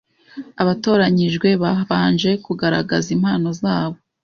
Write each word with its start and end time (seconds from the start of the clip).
Abatoranyijwe 0.61 1.49
babanje 1.63 2.31
kugaragaza 2.45 3.07
impano 3.15 3.47
zabo 3.61 3.97